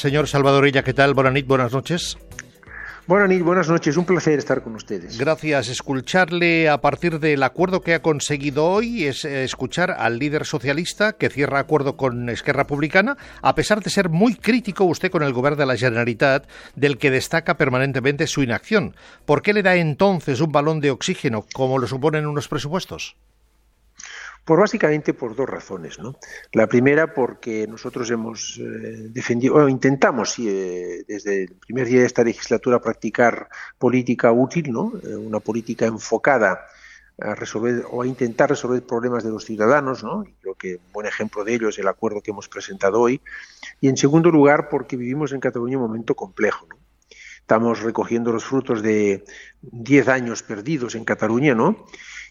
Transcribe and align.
Señor 0.00 0.28
Salvadorilla, 0.28 0.84
¿qué 0.84 0.94
tal? 0.94 1.12
Buenas 1.12 1.44
buenas 1.44 1.72
noches. 1.72 2.16
Buenas 3.08 3.42
buenas 3.42 3.68
noches. 3.68 3.96
Un 3.96 4.04
placer 4.04 4.38
estar 4.38 4.62
con 4.62 4.76
ustedes. 4.76 5.18
Gracias. 5.18 5.68
Escucharle 5.68 6.68
a 6.68 6.80
partir 6.80 7.18
del 7.18 7.42
acuerdo 7.42 7.80
que 7.80 7.94
ha 7.94 8.00
conseguido 8.00 8.64
hoy 8.64 9.06
es 9.06 9.24
eh, 9.24 9.42
escuchar 9.42 9.90
al 9.90 10.20
líder 10.20 10.46
socialista 10.46 11.14
que 11.14 11.30
cierra 11.30 11.58
acuerdo 11.58 11.96
con 11.96 12.28
Esquerra 12.28 12.62
Republicana, 12.62 13.16
a 13.42 13.56
pesar 13.56 13.82
de 13.82 13.90
ser 13.90 14.08
muy 14.08 14.36
crítico 14.36 14.84
usted 14.84 15.10
con 15.10 15.24
el 15.24 15.32
gobierno 15.32 15.56
de 15.56 15.66
la 15.66 15.76
Generalitat, 15.76 16.48
del 16.76 16.96
que 16.96 17.10
destaca 17.10 17.56
permanentemente 17.56 18.28
su 18.28 18.44
inacción. 18.44 18.94
¿Por 19.24 19.42
qué 19.42 19.52
le 19.52 19.64
da 19.64 19.74
entonces 19.74 20.40
un 20.40 20.52
balón 20.52 20.78
de 20.78 20.92
oxígeno, 20.92 21.44
como 21.52 21.76
lo 21.76 21.88
suponen 21.88 22.28
unos 22.28 22.46
presupuestos? 22.46 23.16
Por 24.44 24.60
básicamente 24.60 25.14
por 25.14 25.36
dos 25.36 25.48
razones. 25.48 25.98
¿no? 25.98 26.16
La 26.52 26.66
primera 26.66 27.12
porque 27.14 27.66
nosotros 27.66 28.10
hemos 28.10 28.58
eh, 28.58 29.08
defendido, 29.10 29.54
o 29.56 29.68
intentamos 29.68 30.38
eh, 30.38 31.04
desde 31.06 31.44
el 31.44 31.56
primer 31.56 31.86
día 31.86 32.00
de 32.00 32.06
esta 32.06 32.24
legislatura 32.24 32.80
practicar 32.80 33.48
política 33.78 34.32
útil, 34.32 34.72
¿no? 34.72 34.92
Eh, 35.04 35.16
una 35.16 35.40
política 35.40 35.86
enfocada 35.86 36.66
a 37.20 37.34
resolver 37.34 37.84
o 37.90 38.02
a 38.02 38.06
intentar 38.06 38.48
resolver 38.48 38.82
problemas 38.82 39.24
de 39.24 39.30
los 39.30 39.44
ciudadanos, 39.44 40.04
¿no? 40.04 40.22
Y 40.24 40.32
creo 40.40 40.54
que 40.54 40.76
un 40.76 40.92
buen 40.92 41.06
ejemplo 41.06 41.44
de 41.44 41.54
ello 41.54 41.68
es 41.68 41.78
el 41.78 41.88
acuerdo 41.88 42.22
que 42.22 42.30
hemos 42.30 42.48
presentado 42.48 43.00
hoy. 43.00 43.20
Y 43.80 43.88
en 43.88 43.96
segundo 43.96 44.30
lugar, 44.30 44.68
porque 44.68 44.96
vivimos 44.96 45.32
en 45.32 45.40
Cataluña 45.40 45.78
un 45.78 45.84
momento 45.84 46.14
complejo, 46.14 46.66
¿no? 46.70 46.78
Estamos 47.48 47.80
recogiendo 47.80 48.30
los 48.30 48.44
frutos 48.44 48.82
de 48.82 49.24
diez 49.62 50.06
años 50.08 50.42
perdidos 50.42 50.94
en 50.94 51.06
Cataluña, 51.06 51.54
¿no? 51.54 51.86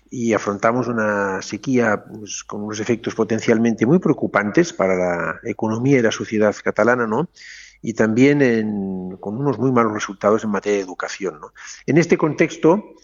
Y 0.09 0.33
afrontamos 0.33 0.87
una 0.87 1.41
sequía 1.41 2.03
pues, 2.05 2.43
con 2.43 2.63
unos 2.63 2.79
efectos 2.79 3.15
potencialmente 3.15 3.85
muy 3.85 3.99
preocupantes 3.99 4.73
para 4.73 4.95
la 4.95 5.39
economía 5.43 5.99
y 5.99 6.01
la 6.01 6.11
sociedad 6.11 6.55
catalana, 6.63 7.07
¿no? 7.07 7.29
Y 7.81 7.93
también 7.93 9.17
con 9.19 9.37
unos 9.37 9.59
muy 9.59 9.71
malos 9.71 9.93
resultados 9.93 10.43
en 10.43 10.49
materia 10.49 10.79
de 10.79 10.83
educación. 10.83 11.39
¿no? 11.39 11.53
En 11.85 11.99
este 11.99 12.17
contexto, 12.17 12.95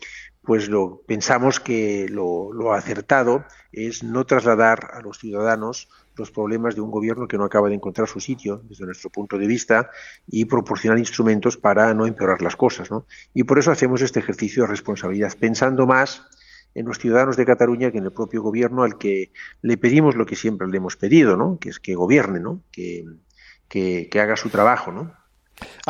pues 0.41 0.67
lo, 0.67 1.03
pensamos 1.07 1.59
que 1.59 2.07
lo, 2.09 2.51
lo, 2.51 2.73
acertado 2.73 3.45
es 3.71 4.03
no 4.03 4.25
trasladar 4.25 4.89
a 4.93 5.01
los 5.01 5.19
ciudadanos 5.19 5.89
los 6.15 6.31
problemas 6.31 6.75
de 6.75 6.81
un 6.81 6.89
gobierno 6.89 7.27
que 7.27 7.37
no 7.37 7.43
acaba 7.43 7.69
de 7.69 7.75
encontrar 7.75 8.07
su 8.07 8.19
sitio 8.19 8.61
desde 8.67 8.85
nuestro 8.85 9.11
punto 9.11 9.37
de 9.37 9.47
vista 9.47 9.91
y 10.27 10.45
proporcionar 10.45 10.97
instrumentos 10.97 11.55
para 11.55 11.93
no 11.93 12.07
empeorar 12.07 12.41
las 12.41 12.55
cosas. 12.55 12.89
¿no? 12.89 13.05
Y 13.33 13.43
por 13.43 13.59
eso 13.59 13.71
hacemos 13.71 14.01
este 14.01 14.19
ejercicio 14.19 14.63
de 14.63 14.69
responsabilidad, 14.69 15.33
pensando 15.39 15.85
más 15.85 16.23
en 16.75 16.85
los 16.85 16.99
ciudadanos 16.99 17.37
de 17.37 17.45
Cataluña 17.45 17.91
que 17.91 17.97
en 17.99 18.05
el 18.05 18.11
propio 18.11 18.41
gobierno 18.41 18.83
al 18.83 18.97
que 18.97 19.31
le 19.61 19.77
pedimos 19.77 20.15
lo 20.15 20.25
que 20.25 20.35
siempre 20.35 20.67
le 20.67 20.77
hemos 20.77 20.95
pedido, 20.95 21.37
¿no? 21.37 21.57
que 21.59 21.69
es 21.69 21.79
que 21.79 21.95
gobierne, 21.95 22.39
¿no? 22.39 22.61
que, 22.71 23.05
que, 23.67 24.07
que 24.11 24.19
haga 24.19 24.35
su 24.35 24.49
trabajo. 24.49 24.91
¿no? 24.91 25.11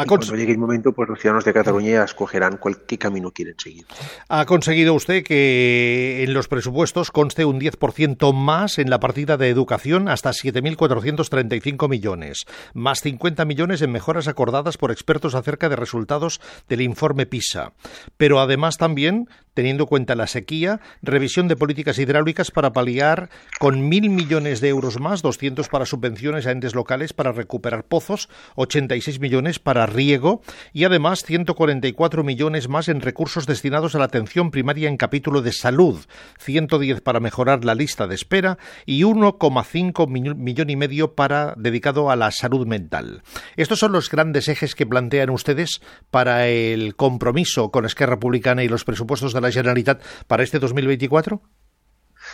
cuando 0.08 0.36
llegue 0.36 0.52
el 0.52 0.58
momento, 0.58 0.94
pues 0.94 1.10
los 1.10 1.20
ciudadanos 1.20 1.46
de 1.46 1.54
Cataluña 1.54 2.04
escogerán 2.04 2.58
cuál, 2.58 2.86
qué 2.86 2.98
camino 2.98 3.32
quieren 3.32 3.56
seguir. 3.58 3.86
Ha 4.28 4.46
conseguido 4.46 4.94
usted 4.94 5.24
que 5.24 6.24
en 6.24 6.34
los 6.34 6.48
presupuestos 6.48 7.12
conste 7.12 7.46
un 7.46 7.60
10% 7.60 8.34
más 8.34 8.78
en 8.78 8.90
la 8.90 9.00
partida 9.00 9.38
de 9.38 9.50
educación 9.50 10.10
hasta 10.10 10.32
7.435 10.32 11.90
millones, 11.90 12.46
más 12.74 13.02
50 13.02 13.46
millones 13.46 13.82
en 13.82 13.92
mejoras 13.92 14.28
acordadas 14.28 14.78
por 14.78 14.92
expertos 14.92 15.36
acerca 15.36 15.70
de 15.70 15.76
resultados 15.76 16.42
del 16.68 16.82
informe 16.82 17.26
PISA. 17.26 17.74
Pero 18.18 18.40
además 18.40 18.78
también, 18.78 19.28
teniendo 19.54 19.84
en 19.84 19.88
cuenta 19.88 20.16
la 20.16 20.28
sequía, 20.28 20.80
revisión 21.02 21.48
de 21.48 21.56
políticas 21.56 22.00
hidráulicas 22.00 22.52
para 22.52 22.74
paliar 22.74 23.30
con 23.60 23.90
1.000 23.90 24.10
millones 24.10 24.62
de 24.62 24.70
euros 24.70 25.00
más, 25.00 25.22
200 25.22 25.68
para 25.70 25.86
subvenciones 25.86 26.48
a 26.48 26.52
entes 26.52 26.76
locales 26.76 27.14
para 27.14 27.32
recuperar 27.32 27.86
pozos, 27.86 28.30
86 28.56 29.20
millones 29.20 29.60
para 29.60 29.86
riego 29.86 30.42
y 30.74 30.86
además 30.86 31.24
144 31.24 32.24
millones 32.24 32.70
más 32.70 32.88
en 32.90 33.02
recursos 33.02 33.46
destinados 33.46 33.96
a 33.96 34.00
la 34.00 34.06
atención 34.06 34.52
primaria 34.52 34.90
en 34.90 34.98
capítulo 34.98 35.42
de 35.42 35.52
salud, 35.52 36.00
110 36.40 37.02
para 37.02 37.20
mejorar 37.20 37.66
la 37.66 37.76
lista 37.76 38.08
de 38.08 38.16
espera 38.16 38.58
y 38.86 39.04
1,5 39.04 40.36
millón 40.36 40.70
y 40.70 40.76
medio 40.76 41.14
para 41.14 41.54
dedicado 41.58 42.10
a 42.10 42.16
la 42.16 42.32
salud 42.32 42.66
mental. 42.68 43.24
Estos 43.56 43.80
son 43.80 43.92
los 43.92 44.10
grandes 44.10 44.48
ejes 44.48 44.76
que 44.76 44.86
plantean 44.86 45.30
ustedes 45.30 45.82
para 46.12 46.48
el 46.48 46.96
compromiso 46.96 47.72
con 47.72 47.86
Esquerra 47.86 48.14
Republicana 48.14 48.64
y 48.64 48.68
los 48.68 48.84
presupuestos 48.84 49.34
de 49.34 49.43
la 49.44 49.52
Generalitat 49.52 50.02
para 50.28 50.44
este 50.44 50.58
2024. 50.60 51.42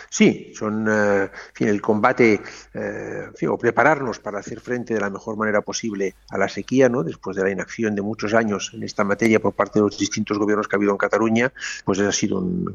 Sí, 0.08 0.52
son 0.54 0.86
eh, 0.90 1.30
fin, 1.52 1.68
el 1.68 1.80
combate 1.80 2.40
eh, 2.74 3.48
o 3.48 3.58
prepararnos 3.58 4.18
para 4.18 4.38
hacer 4.38 4.60
frente 4.60 4.94
de 4.94 5.00
la 5.00 5.10
mejor 5.10 5.36
manera 5.36 5.60
posible 5.60 6.14
a 6.30 6.38
la 6.38 6.48
sequía, 6.48 6.88
¿no? 6.88 7.02
después 7.02 7.36
de 7.36 7.42
la 7.42 7.50
inacción 7.50 7.94
de 7.94 8.02
muchos 8.02 8.34
años 8.34 8.72
en 8.74 8.82
esta 8.82 9.04
materia 9.04 9.40
por 9.40 9.52
parte 9.52 9.78
de 9.78 9.84
los 9.84 9.98
distintos 9.98 10.38
gobiernos 10.38 10.68
que 10.68 10.76
ha 10.76 10.78
habido 10.78 10.92
en 10.92 10.98
Cataluña, 10.98 11.52
pues 11.84 11.98
ha 12.00 12.12
sido 12.12 12.38
un, 12.38 12.74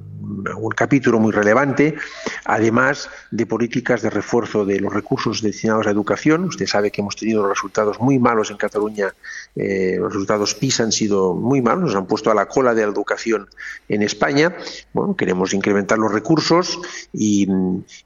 capítulo 0.75 1.19
muy 1.19 1.31
relevante, 1.31 1.95
además 2.43 3.09
de 3.31 3.45
políticas 3.45 4.01
de 4.01 4.09
refuerzo 4.09 4.65
de 4.65 4.79
los 4.79 4.93
recursos 4.93 5.41
destinados 5.41 5.87
a 5.87 5.91
educación. 5.91 6.45
Usted 6.45 6.67
sabe 6.67 6.91
que 6.91 7.01
hemos 7.01 7.15
tenido 7.15 7.47
resultados 7.47 7.99
muy 7.99 8.19
malos 8.19 8.51
en 8.51 8.57
Cataluña, 8.57 9.13
eh, 9.55 9.95
los 9.97 10.11
resultados 10.11 10.55
PISA 10.55 10.83
han 10.83 10.91
sido 10.91 11.33
muy 11.33 11.61
malos, 11.61 11.85
nos 11.85 11.95
han 11.95 12.07
puesto 12.07 12.29
a 12.29 12.35
la 12.35 12.47
cola 12.47 12.73
de 12.73 12.81
la 12.81 12.91
educación 12.91 13.47
en 13.87 14.01
España. 14.01 14.55
Bueno, 14.93 15.15
queremos 15.15 15.53
incrementar 15.53 15.97
los 15.97 16.11
recursos 16.11 16.79
y 17.17 17.47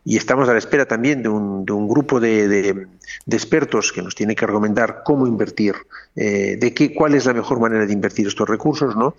estamos 0.05 0.47
a 0.49 0.53
la 0.53 0.59
espera 0.59 0.85
también 0.85 1.23
de 1.23 1.29
un, 1.29 1.65
de 1.65 1.73
un 1.73 1.87
grupo 1.87 2.19
de, 2.19 2.47
de, 2.47 2.87
expertos 3.29 3.91
que 3.91 4.01
nos 4.01 4.15
tiene 4.15 4.35
que 4.35 4.45
recomendar 4.45 5.01
cómo 5.03 5.27
invertir, 5.27 5.75
eh, 6.15 6.57
de 6.59 6.73
qué, 6.73 6.93
cuál 6.93 7.15
es 7.15 7.25
la 7.25 7.33
mejor 7.33 7.59
manera 7.59 7.85
de 7.85 7.93
invertir 7.93 8.27
estos 8.27 8.47
recursos, 8.47 8.95
¿no? 8.95 9.15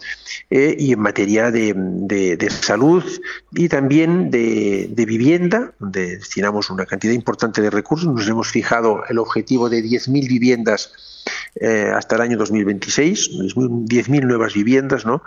Eh, 0.51 0.77
y 0.79 0.93
en 0.93 1.01
materia 1.01 1.51
de, 1.51 1.75
de 1.75 2.51
salud 2.51 3.05
y 3.53 3.69
también 3.69 4.31
de, 4.31 5.05
vivienda, 5.07 5.73
donde 5.79 6.19
destinamos 6.19 6.71
una 6.71 6.87
cantidad 6.87 7.13
importante 7.13 7.63
de 7.63 7.71
recursos. 7.71 8.09
Nos 8.13 8.29
hemos 8.29 8.49
fijado 8.49 9.03
el 9.09 9.19
objetivo 9.19 9.69
de 9.69 9.83
10.000 9.83 10.29
viviendas 10.29 10.93
eh, 11.57 11.91
hasta 11.95 12.17
el 12.17 12.23
año 12.23 12.37
2026, 12.39 13.31
10.000 13.55 14.23
nuevas 14.25 14.55
viviendas, 14.55 15.05
¿no? 15.05 15.23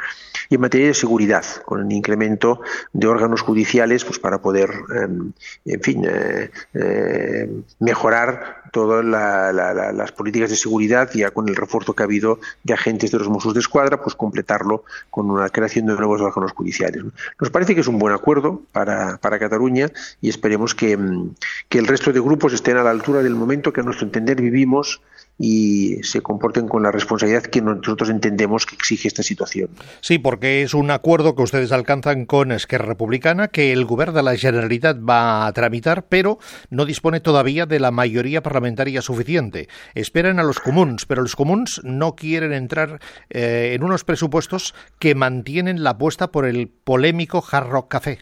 Y 0.49 0.55
en 0.55 0.61
materia 0.61 0.87
de 0.87 0.93
seguridad, 0.93 1.45
con 1.65 1.81
el 1.81 1.91
incremento 1.91 2.61
de 2.93 3.07
órganos 3.07 3.41
judiciales, 3.41 4.05
pues 4.05 4.19
para 4.19 4.41
poder, 4.41 4.52
em, 4.61 5.31
en 5.65 5.81
fin, 5.81 6.05
eh, 6.05 6.51
eh, 6.73 7.49
mejorar 7.79 8.63
todas 8.71 9.05
las 9.05 10.11
políticas 10.13 10.49
de 10.49 10.55
seguridad, 10.55 11.09
ya 11.13 11.29
con 11.29 11.47
el 11.47 11.55
refuerzo 11.55 11.93
que 11.93 12.01
ha 12.01 12.05
habido 12.05 12.39
de 12.63 12.73
agentes 12.73 13.11
de 13.11 13.19
los 13.19 13.29
Mossos 13.29 13.53
de 13.53 13.59
Escuadra, 13.59 14.01
pues 14.01 14.15
completarlo 14.15 14.83
con 15.11 15.29
una 15.29 15.49
creación 15.49 15.85
de 15.85 15.93
nuevos 15.93 16.21
órganos 16.21 16.53
judiciales. 16.53 17.03
Nos 17.39 17.49
parece 17.51 17.75
que 17.75 17.81
es 17.81 17.87
un 17.87 17.99
buen 17.99 18.15
acuerdo 18.15 18.63
para, 18.71 19.17
para 19.17 19.37
Cataluña 19.37 19.89
y 20.21 20.29
esperemos 20.29 20.73
que, 20.73 20.93
em, 20.93 21.33
que 21.69 21.77
el 21.77 21.85
resto 21.85 22.11
de 22.11 22.19
grupos 22.19 22.53
estén 22.53 22.77
a 22.77 22.83
la 22.83 22.89
altura 22.89 23.21
del 23.21 23.35
momento 23.35 23.71
que 23.71 23.81
a 23.81 23.83
nuestro 23.83 24.05
entender 24.05 24.41
vivimos 24.41 25.01
y 25.39 25.97
se 26.03 26.21
comporten 26.21 26.67
con 26.67 26.83
la 26.83 26.91
responsabilidad 26.91 27.43
que 27.43 27.61
nosotros 27.61 28.09
entendemos 28.09 28.65
que 28.65 28.75
exige 28.75 29.07
esta 29.07 29.23
situación. 29.23 29.69
Sí, 30.01 30.19
porque 30.19 30.61
es 30.61 30.73
un 30.73 30.91
acuerdo 30.91 31.35
que 31.35 31.41
ustedes 31.41 31.71
alcanzan 31.71 32.25
con 32.25 32.51
Esquerra 32.51 32.85
Republicana 32.85 33.47
que 33.47 33.73
el 33.73 33.85
Gobierno 33.85 34.13
de 34.13 34.23
la 34.23 34.33
Generalitat 34.43 34.99
va 34.99 35.47
a 35.47 35.53
tramitar, 35.53 36.05
pero 36.07 36.37
no 36.69 36.85
dispone 36.85 37.21
todavía 37.21 37.65
de 37.65 37.79
la 37.79 37.91
mayoría 37.91 38.43
parlamentaria 38.43 39.01
suficiente. 39.01 39.69
Esperan 39.95 40.39
a 40.39 40.43
los 40.43 40.59
comuns, 40.59 41.05
pero 41.05 41.21
los 41.21 41.35
comuns 41.35 41.81
no 41.83 42.15
quieren 42.15 42.53
entrar 42.53 42.99
eh, 43.29 43.71
en 43.73 43.83
unos 43.83 44.03
presupuestos 44.03 44.75
que 44.99 45.15
mantienen 45.15 45.83
la 45.83 45.91
apuesta 45.91 46.31
por 46.31 46.45
el 46.45 46.67
polémico 46.67 47.43
Hard 47.49 47.69
Rock 47.69 47.91
Café. 47.91 48.19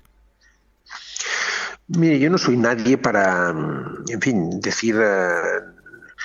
Mire, 1.88 2.20
yo 2.20 2.30
no 2.30 2.38
soy 2.38 2.56
nadie 2.56 2.98
para, 2.98 3.50
en 3.50 4.22
fin, 4.22 4.62
decir 4.62 4.96
eh, 5.02 5.71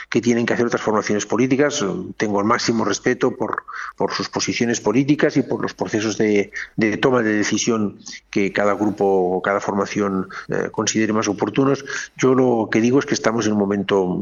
que 0.09 0.21
tienen 0.21 0.47
que 0.47 0.55
hacer 0.55 0.67
otras 0.67 0.83
formaciones 0.83 1.27
políticas. 1.27 1.85
Tengo 2.17 2.41
el 2.41 2.47
máximo 2.47 2.85
respeto 2.85 3.37
por, 3.37 3.65
por 3.97 4.13
sus 4.13 4.29
posiciones 4.29 4.81
políticas 4.81 5.37
y 5.37 5.43
por 5.43 5.63
los 5.63 5.75
procesos 5.75 6.17
de, 6.19 6.53
toma 7.01 7.23
de 7.23 7.33
decisión 7.33 7.99
que 8.31 8.53
cada 8.53 8.75
grupo 8.75 9.05
o 9.05 9.43
cada 9.43 9.61
formación 9.61 10.29
eh, 10.49 10.69
considere 10.71 11.13
más 11.13 11.29
oportunos. 11.29 11.85
Yo 12.17 12.35
lo 12.35 12.69
que 12.71 12.81
digo 12.81 12.99
es 12.99 13.07
que 13.07 13.15
estamos 13.15 13.47
en 13.47 13.53
un 13.53 13.59
momento 13.59 14.21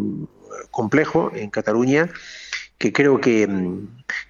complejo 0.71 1.31
en 1.35 1.51
Cataluña 1.51 2.11
que 2.79 2.93
creo 2.93 3.21
que 3.21 3.49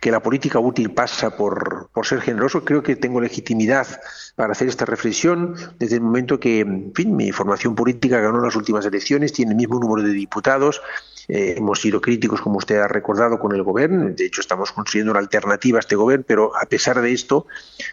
que 0.00 0.10
la 0.10 0.22
política 0.22 0.58
útil 0.58 0.90
pasa 0.90 1.36
por, 1.36 1.90
ser 2.02 2.20
generoso, 2.20 2.64
creo 2.64 2.82
que 2.82 2.96
tengo 2.96 3.20
legitimidad 3.20 3.86
para 4.36 4.52
hacer 4.52 4.68
esta 4.68 4.84
reflexión 4.84 5.54
desde 5.78 5.96
el 5.96 6.02
momento 6.02 6.38
que, 6.38 6.60
en 6.60 6.92
fin, 6.94 7.16
mi 7.16 7.32
formación 7.32 7.74
política 7.74 8.20
ganó 8.20 8.40
las 8.40 8.56
últimas 8.56 8.84
elecciones, 8.84 9.32
tiene 9.32 9.52
el 9.52 9.56
mismo 9.56 9.78
número 9.78 10.06
de 10.06 10.12
diputados, 10.12 10.82
eh, 11.28 11.54
hemos 11.56 11.80
sido 11.80 12.00
críticos, 12.00 12.40
como 12.40 12.58
usted 12.58 12.76
ha 12.76 12.88
recordado, 12.88 13.38
con 13.38 13.54
el 13.54 13.62
gobierno. 13.62 14.10
De 14.10 14.26
hecho, 14.26 14.40
estamos 14.40 14.72
construyendo 14.72 15.12
una 15.12 15.20
alternativa 15.20 15.78
a 15.78 15.80
este 15.80 15.96
gobierno, 15.96 16.24
pero 16.26 16.52
a 16.56 16.66
pesar 16.66 17.00
de 17.00 17.12
esto, 17.12 17.46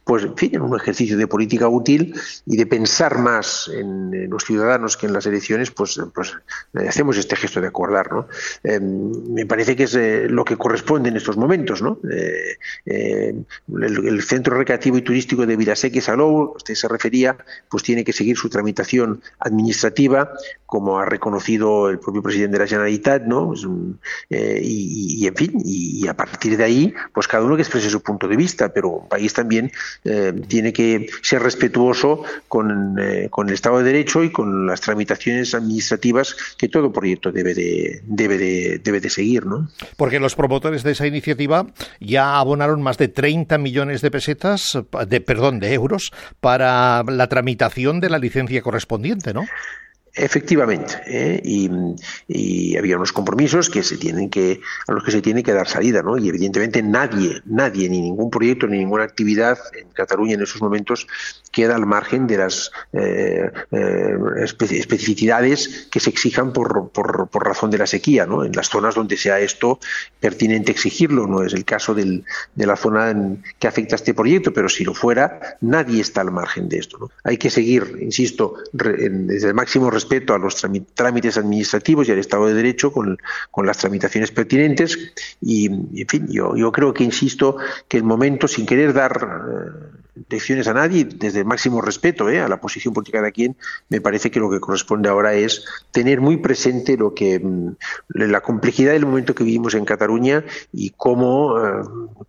pues, 0.04 0.24
en 0.24 0.36
fin, 0.36 0.56
en 0.56 0.62
un 0.62 0.76
ejercicio 0.76 1.18
de 1.18 1.28
política 1.28 1.68
útil 1.68 2.14
y 2.46 2.58
de 2.58 2.66
pensar 2.66 3.18
más 3.18 3.70
en, 3.74 4.30
los 4.30 4.44
ciudadanos 4.44 4.98
que 4.98 5.08
en 5.08 5.14
las 5.14 5.26
elecciones, 5.26 5.72
pues, 5.72 6.00
pues 6.14 6.38
eh, 6.74 6.88
hacemos 6.88 7.18
este 7.18 7.36
gesto 7.36 7.62
de 7.62 7.68
acordar. 7.68 8.12
¿no? 8.12 8.28
Eh, 8.64 8.80
me 8.80 9.46
parece 9.46 9.76
que 9.76 9.84
es 9.84 9.96
lo 10.30 10.44
que 10.46 10.58
corresponde 10.58 11.10
en 11.10 11.18
estos 11.18 11.38
momentos. 11.38 11.82
¿no? 11.82 12.00
El, 12.86 13.46
centro 14.22 14.58
recreativo 14.58 14.98
y 14.98 15.02
turístico 15.02 15.46
de 15.46 15.56
Vilaseque 15.56 16.02
Salou, 16.02 16.54
usted 16.56 16.76
se 16.76 16.88
refería, 16.88 17.38
pues 17.70 17.84
tiene 17.84 18.04
que 18.04 18.14
seguir 18.14 18.38
su 18.38 18.50
tramitación 18.50 19.22
administrativa, 19.40 20.32
como 20.66 21.00
ha 21.00 21.06
reconocido 21.06 21.90
el 21.90 22.00
propio 22.00 22.22
presidente 22.22 22.58
de 22.58 22.64
la 22.64 22.68
Generalitat 22.68 23.21
¿no? 23.28 23.54
Eh, 24.30 24.62
y, 24.64 25.28
en 25.28 25.36
fin, 25.36 25.62
y, 25.64 26.08
a 26.08 26.16
partir 26.16 26.58
de 26.58 26.64
ahí, 26.64 26.94
pues 27.14 27.28
cada 27.28 27.44
uno 27.44 27.56
que 27.56 27.62
exprese 27.62 27.90
su 27.90 28.02
punto 28.02 28.28
de 28.28 28.36
vista, 28.36 28.74
pero 28.74 28.90
un 28.90 29.10
país 29.10 29.34
también 29.34 29.72
eh, 30.04 30.34
tiene 30.48 30.74
que 30.74 31.08
ser 31.22 31.42
respetuoso 31.42 32.24
con, 32.48 32.98
eh, 33.00 33.28
con, 33.30 33.48
el 33.48 33.54
Estado 33.54 33.80
de 33.80 33.84
Derecho 33.86 34.24
y 34.24 34.32
con 34.32 34.66
las 34.66 34.82
tramitaciones 34.82 35.54
administrativas 35.54 36.36
que 36.58 36.70
todo 36.70 36.92
proyecto 36.92 37.32
debe 37.32 37.54
de, 37.54 38.02
debe 38.06 38.38
de, 38.38 38.82
debe 38.84 39.00
de 39.00 39.10
seguir, 39.10 39.46
¿no? 39.46 39.70
Porque 39.98 40.20
los 40.20 40.36
promotores 40.36 40.84
de 40.84 40.92
esa 40.92 41.08
iniciativa 41.08 41.68
ya 42.00 42.38
abonaron 42.40 42.82
más 42.82 42.98
de 42.98 43.08
30 43.08 43.58
millones 43.58 44.02
de 44.02 44.12
pesetas, 44.12 44.78
de, 45.08 45.22
perdón, 45.22 45.60
de 45.60 45.74
euros, 45.74 46.12
para 46.40 47.04
la 47.04 47.28
tramitación 47.28 48.00
de 48.00 48.10
la 48.10 48.20
licencia 48.20 48.62
correspondiente, 48.62 49.34
¿no? 49.34 49.46
Efectivamente, 50.14 51.02
¿eh? 51.08 51.42
y, 51.44 52.76
había 52.76 52.98
unos 52.98 53.14
compromisos 53.14 53.70
que 53.70 53.84
se 53.84 53.98
tienen 53.98 54.30
que 54.30 54.60
a 54.88 54.92
los 54.92 55.04
que 55.04 55.12
se 55.12 55.22
tiene 55.22 55.44
que 55.44 55.54
dar 55.54 55.68
salida, 55.68 56.02
¿no? 56.02 56.18
Y 56.18 56.28
evidentemente 56.28 56.82
nadie, 56.82 57.42
nadie, 57.46 57.88
ni 57.90 58.02
ningún 58.02 58.32
proyecto, 58.32 58.66
ni 58.66 58.80
ninguna 58.80 59.04
actividad 59.04 59.60
en 59.78 59.90
Cataluña 59.90 60.34
en 60.34 60.42
esos 60.42 60.62
momentos 60.62 61.08
queda 61.52 61.76
al 61.76 61.86
margen 61.86 62.28
de 62.28 62.38
las 62.38 62.72
eh, 62.94 63.52
eh, 63.72 64.18
especificidades 64.44 65.88
que 65.92 66.00
se 66.00 66.10
exijan 66.10 66.54
por, 66.54 66.90
por, 66.90 67.30
por, 67.30 67.46
razón 67.46 67.70
de 67.72 67.78
la 67.78 67.88
sequía, 67.88 68.26
¿no? 68.26 68.44
En 68.44 68.54
las 68.54 68.70
zonas 68.70 68.96
donde 68.96 69.18
sea 69.18 69.40
esto 69.40 69.80
pertinente 70.20 70.72
exigirlo, 70.72 71.28
no 71.28 71.44
es 71.44 71.54
el 71.54 71.66
caso 71.66 71.94
del, 71.94 72.24
de 72.56 72.66
la 72.66 72.76
zona 72.76 73.38
que 73.60 73.68
afecta 73.68 73.96
este 73.96 74.14
proyecto, 74.14 74.54
pero 74.54 74.70
si 74.70 74.84
lo 74.84 74.94
fuera, 74.94 75.58
nadie 75.62 76.02
está 76.02 76.22
al 76.22 76.32
margen 76.32 76.68
de 76.68 76.80
esto, 76.80 76.98
¿no? 77.00 77.12
Hay 77.24 77.38
que 77.38 77.50
seguir, 77.50 77.98
insisto, 78.02 78.56
desde 78.74 79.48
el 79.48 79.54
máximo 79.54 79.90
respeto 80.02 80.34
a 80.34 80.40
los 80.40 80.56
trámites 80.96 81.38
administrativos 81.38 82.08
y 82.08 82.12
al 82.12 82.20
Estado 82.20 82.48
de 82.48 82.54
Derecho 82.54 82.92
con, 82.92 83.18
las 83.64 83.78
tramitaciones 83.78 84.32
pertinentes 84.32 84.98
y, 85.42 85.68
en 85.68 86.08
fin, 86.08 86.28
yo, 86.28 86.56
yo 86.56 86.72
creo 86.72 86.94
que 86.94 87.04
insisto 87.04 87.58
que 87.88 87.98
el 87.98 88.04
momento, 88.04 88.48
sin 88.48 88.66
querer 88.66 88.94
dar 88.94 89.12
eh, 89.16 90.22
lecciones 90.30 90.68
a 90.68 90.74
nadie, 90.74 91.06
desde 91.06 91.40
el 91.40 91.46
máximo 91.46 91.82
respeto 91.82 92.30
eh, 92.30 92.42
a 92.42 92.48
la 92.48 92.60
posición 92.60 92.94
política 92.94 93.22
de 93.22 93.32
quien, 93.32 93.56
me 93.90 94.02
parece 94.02 94.32
que 94.32 94.40
lo 94.40 94.50
que 94.50 94.60
corresponde 94.60 95.10
ahora 95.10 95.34
es 95.34 95.66
tener 95.92 96.20
muy 96.20 96.38
presente 96.38 96.98
lo 96.98 97.14
que 97.14 97.40
mm, 97.40 97.76
la 98.10 98.42
complejidad 98.42 98.94
del 98.94 99.06
momento 99.06 99.36
que 99.36 99.44
vivimos 99.44 99.74
en 99.76 99.86
Cataluña 99.86 100.44
y 100.74 100.92
cómo 100.92 101.58
eh, 101.60 101.72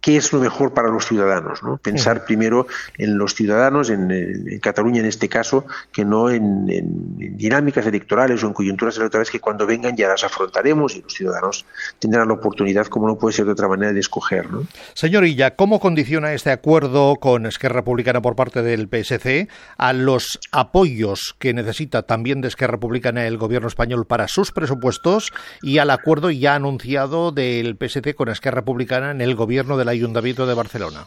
qué 0.00 0.16
es 0.16 0.32
lo 0.32 0.40
mejor 0.40 0.74
para 0.74 0.88
los 0.88 1.06
ciudadanos, 1.06 1.62
¿no? 1.62 1.78
Pensar 1.78 2.24
primero 2.24 2.66
en 2.98 3.18
los 3.18 3.34
ciudadanos, 3.34 3.90
en, 3.90 4.60
Cataluña 4.60 5.00
en 5.00 5.06
este 5.06 5.28
caso, 5.28 5.66
que 5.92 6.04
no 6.04 6.30
en, 6.30 6.68
dinámicas 7.62 7.86
electorales 7.86 8.42
o 8.42 8.48
en 8.48 8.52
coyunturas 8.52 8.96
electorales 8.98 9.30
que 9.30 9.40
cuando 9.40 9.66
vengan 9.66 9.96
ya 9.96 10.08
las 10.08 10.24
afrontaremos 10.24 10.96
y 10.96 11.02
los 11.02 11.14
ciudadanos 11.14 11.64
tendrán 11.98 12.28
la 12.28 12.34
oportunidad, 12.34 12.86
como 12.86 13.06
no 13.06 13.16
puede 13.16 13.34
ser 13.34 13.46
de 13.46 13.52
otra 13.52 13.68
manera, 13.68 13.92
de 13.92 14.00
escoger. 14.00 14.50
¿no? 14.50 14.66
Señor 14.94 15.24
Illa, 15.24 15.54
¿cómo 15.54 15.78
condiciona 15.78 16.32
este 16.32 16.50
acuerdo 16.50 17.16
con 17.16 17.46
Esquerra 17.46 17.76
Republicana 17.76 18.20
por 18.20 18.34
parte 18.34 18.62
del 18.62 18.88
PSC 18.88 19.48
a 19.78 19.92
los 19.92 20.40
apoyos 20.50 21.36
que 21.38 21.54
necesita 21.54 22.02
también 22.02 22.40
de 22.40 22.48
Esquerra 22.48 22.72
Republicana 22.72 23.26
el 23.26 23.38
gobierno 23.38 23.68
español 23.68 24.06
para 24.06 24.28
sus 24.28 24.50
presupuestos 24.50 25.32
y 25.62 25.78
al 25.78 25.90
acuerdo 25.90 26.30
ya 26.30 26.56
anunciado 26.56 27.30
del 27.30 27.76
PSC 27.76 28.14
con 28.14 28.28
Esquerra 28.28 28.56
Republicana 28.56 29.12
en 29.12 29.20
el 29.20 29.36
gobierno 29.36 29.76
del 29.76 29.88
Ayuntamiento 29.88 30.46
de 30.46 30.54
Barcelona. 30.54 31.06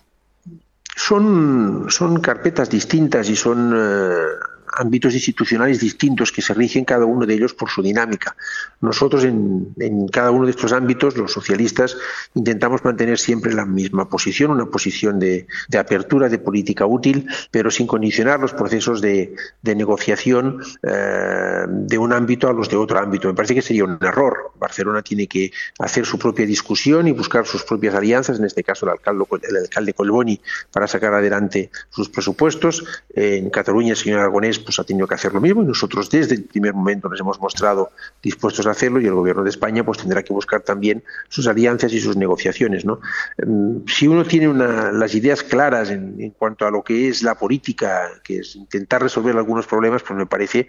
Son, 0.96 1.88
son 1.90 2.22
carpetas 2.22 2.69
distintas 2.69 3.30
y 3.30 3.36
son 3.36 3.74
eh, 3.75 4.55
ámbitos 4.75 5.13
institucionales 5.13 5.80
distintos 5.80 6.31
que 6.31 6.42
se 6.42 6.54
rigen 6.54 6.86
cada 6.86 7.06
uno 7.06 7.25
de 7.25 7.33
ellos 7.33 7.54
por 7.54 7.69
su 7.69 7.81
dinámica. 7.81 8.36
Nosotros 8.81 9.24
en, 9.24 9.74
cada 10.12 10.31
uno 10.31 10.45
de 10.45 10.51
estos 10.51 10.72
ámbitos, 10.72 11.18
los 11.18 11.31
socialistas, 11.31 11.98
intentamos 12.33 12.83
mantener 12.83 13.18
siempre 13.18 13.54
la 13.54 13.66
misma 13.66 14.07
posición, 14.10 14.51
una 14.51 14.66
posición 14.66 15.19
de, 15.19 15.48
apertura 15.77 16.30
de 16.30 16.39
política 16.39 16.86
útil, 16.86 17.27
pero 17.51 17.72
sin 17.72 17.88
condicionar 17.88 18.39
los 18.39 18.54
procesos 18.54 19.01
de, 19.01 19.36
negociación 19.63 20.62
eh, 20.83 21.66
de 21.68 21.98
un 21.98 22.13
ámbito 22.13 22.48
a 22.48 22.54
los 22.54 22.69
de 22.69 22.77
otro 22.77 23.00
ámbito. 23.00 23.27
Me 23.27 23.33
parece 23.33 23.56
que 23.56 23.62
sería 23.62 23.83
un 23.83 23.98
error. 24.01 24.51
Barcelona 24.57 25.01
tiene 25.01 25.27
que 25.27 25.51
hacer 25.80 26.06
su 26.06 26.18
propia 26.18 26.45
discusión 26.45 27.07
y 27.07 27.12
buscar 27.12 27.45
sus 27.45 27.63
propias 27.63 27.94
alianzas, 27.94 28.39
en 28.39 28.45
este 28.45 28.63
caso 28.63 28.86
el 28.86 28.94
alcalde, 28.94 29.25
el 29.50 29.57
alcalde 29.57 29.94
Colboni, 29.94 30.39
para 30.72 30.88
sacar 30.88 31.13
adelante 31.13 31.72
sus 31.89 32.10
presupuestos. 32.10 32.83
En 33.13 33.50
Cataluña, 33.50 33.92
el 33.92 33.98
señor 33.98 34.19
Aragonés 34.19 34.60
pues 34.66 34.80
ha 34.80 34.84
tenido 34.84 35.08
que 35.08 35.16
hacer 35.16 35.34
lo 35.34 35.40
mismo 35.40 35.62
y 35.62 35.66
nosotros 35.66 36.10
desde 36.10 36.36
el 36.36 36.44
primer 36.44 36.74
momento 36.74 37.08
nos 37.08 37.20
hemos 37.20 37.40
mostrado 37.40 37.92
dispuestos 38.22 38.66
a 38.68 38.72
hacerlo 38.72 39.00
y 39.00 39.06
el 39.06 39.14
gobierno 39.14 39.44
de 39.44 39.50
España 39.50 39.86
pues 39.86 40.00
tendrá 40.00 40.24
que 40.24 40.34
buscar 40.34 40.62
también 40.62 41.04
sus 41.30 41.48
alianzas 41.48 41.94
y 41.94 42.02
sus 42.02 42.18
negociaciones. 42.18 42.84
¿no? 42.86 43.00
Mm, 43.46 43.88
si 43.88 44.08
uno 44.08 44.26
tiene 44.26 44.54
las 44.54 45.16
ideas 45.16 45.44
claras 45.44 45.90
en, 45.90 46.20
en 46.20 46.32
cuanto 46.32 46.66
a 46.66 46.72
lo 46.72 46.84
que 46.84 47.08
es 47.08 47.24
la 47.24 47.36
política, 47.36 48.10
que 48.24 48.40
es 48.40 48.56
intentar 48.56 49.02
resolver 49.02 49.36
algunos 49.38 49.68
problemas, 49.68 50.04
pues 50.04 50.18
me 50.18 50.26
parece 50.26 50.68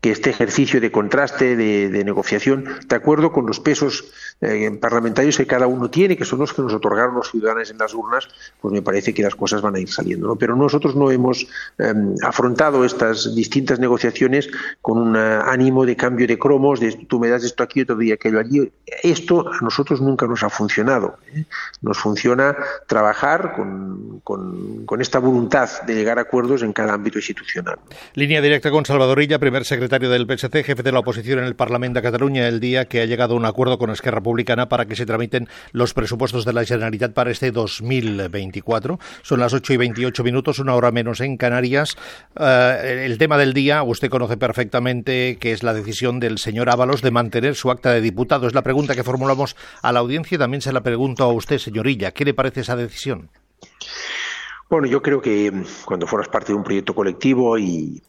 que 0.00 0.10
este 0.10 0.30
ejercicio 0.30 0.80
de 0.80 0.92
contraste, 0.92 1.56
de, 1.56 2.04
negociación, 2.04 2.64
de 2.86 2.96
acuerdo 2.96 3.32
con 3.32 3.46
los 3.46 3.60
pesos 3.60 4.04
eh, 4.40 4.70
parlamentarios 4.80 5.36
que 5.36 5.46
cada 5.46 5.66
uno 5.66 5.88
tiene, 5.88 6.16
que 6.16 6.24
son 6.24 6.40
los 6.40 6.52
que 6.52 6.62
nos 6.62 6.74
otorgaron 6.74 7.14
los 7.14 7.30
ciudadanos 7.30 7.70
en 7.70 7.78
las 7.78 7.94
urnas, 7.94 8.28
pues 8.60 8.72
me 8.72 8.82
parece 8.82 9.14
que 9.14 9.22
las 9.22 9.34
cosas 9.34 9.62
van 9.62 9.76
a 9.76 9.80
ir 9.80 9.88
saliendo. 9.88 10.36
Pero 10.36 10.56
nosotros 10.56 10.94
no 10.94 11.10
hemos 11.10 11.46
em, 11.78 12.14
afrontado 12.22 12.84
estas 12.84 13.34
distintas 13.34 13.78
negociaciones 13.78 14.50
con 14.82 14.98
un 14.98 15.16
eh, 15.16 15.38
ánimo 15.44 15.86
de 15.86 15.96
cambio 15.96 16.26
de 16.26 16.38
cromos, 16.38 16.80
de 16.80 16.92
tú 17.08 17.18
me 17.18 17.28
das 17.28 17.44
esto 17.44 17.62
aquí, 17.62 17.82
otro 17.82 17.96
día 17.96 18.14
aquello 18.14 18.38
allí. 18.38 18.70
Esto 19.02 19.48
a 19.48 19.60
nosotros 19.62 20.00
nunca 20.00 20.26
nos 20.26 20.42
ha 20.42 20.50
funcionado. 20.50 21.18
¿eh? 21.34 21.44
Nos 21.80 21.98
funciona 21.98 22.56
trabajar 22.86 23.54
con, 23.54 24.20
con, 24.22 25.00
esta 25.00 25.18
voluntad 25.18 25.68
de 25.86 25.94
llegar 25.94 26.18
a 26.18 26.22
acuerdos 26.22 26.62
en 26.62 26.72
cada 26.72 26.94
ámbito 26.94 27.18
institucional. 27.18 27.78
Línea 28.14 28.40
directa 28.40 28.70
con 28.70 28.84
Salvadorilla, 28.86 29.38
primer 29.38 29.64
secretario 29.64 30.08
del 30.08 30.26
PSC, 30.26 30.64
jefe 30.64 30.82
de 30.82 30.92
la 30.92 31.00
oposición 31.00 31.38
en 31.38 31.44
el 31.44 31.54
Parlamento 31.54 32.00
de 32.00 32.02
Cataluña, 32.02 32.48
el 32.48 32.60
día 32.60 32.86
que 32.86 33.02
ha 33.02 33.04
llegado 33.04 33.34
un 33.34 33.44
acuerdo 33.44 33.78
con 33.78 33.90
Esquerra 33.90 34.22
Republicana 34.26 34.68
para 34.68 34.86
que 34.86 34.96
se 34.96 35.06
tramiten 35.06 35.48
los 35.70 35.94
presupuestos 35.94 36.44
de 36.44 36.52
la 36.52 36.64
Generalitat 36.64 37.12
para 37.12 37.30
este 37.30 37.52
2024. 37.52 38.98
Son 39.22 39.38
las 39.38 39.54
8 39.54 39.74
y 39.74 39.76
28 39.76 40.24
minutos, 40.24 40.58
una 40.58 40.74
hora 40.74 40.90
menos 40.90 41.20
en 41.20 41.36
Canarias. 41.36 41.96
Eh, 42.34 43.04
el 43.06 43.18
tema 43.18 43.38
del 43.38 43.52
día, 43.52 43.84
usted 43.84 44.10
conoce 44.10 44.36
perfectamente 44.36 45.38
que 45.38 45.52
es 45.52 45.62
la 45.62 45.74
decisión 45.74 46.18
del 46.18 46.38
señor 46.38 46.70
Ábalos 46.70 47.02
de 47.02 47.12
mantener 47.12 47.54
su 47.54 47.70
acta 47.70 47.92
de 47.92 48.00
diputado. 48.00 48.48
Es 48.48 48.54
la 48.54 48.62
pregunta 48.62 48.96
que 48.96 49.04
formulamos 49.04 49.54
a 49.80 49.92
la 49.92 50.00
audiencia 50.00 50.34
y 50.34 50.38
también 50.38 50.60
se 50.60 50.72
la 50.72 50.82
pregunto 50.82 51.22
a 51.22 51.32
usted, 51.32 51.58
señorilla. 51.58 52.10
¿Qué 52.10 52.24
le 52.24 52.34
parece 52.34 52.62
esa 52.62 52.74
decisión? 52.74 53.30
Bueno, 54.68 54.88
yo 54.88 55.00
creo 55.00 55.22
que 55.22 55.52
cuando 55.84 56.08
fueras 56.08 56.28
parte 56.28 56.48
de 56.48 56.58
un 56.58 56.64
proyecto 56.64 56.96
colectivo 56.96 57.56
y 57.56 58.02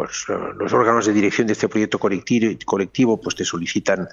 pues, 0.00 0.24
eh, 0.30 0.32
los 0.58 0.72
órganos 0.72 1.04
de 1.04 1.12
dirección 1.12 1.46
de 1.46 1.52
este 1.52 1.68
proyecto 1.68 1.98
colectivo, 1.98 3.20
pues 3.20 3.36
te 3.36 3.44
solicitan 3.44 4.08